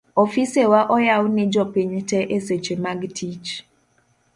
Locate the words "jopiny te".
1.53-2.19